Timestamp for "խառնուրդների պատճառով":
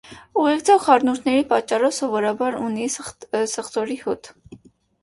0.85-1.95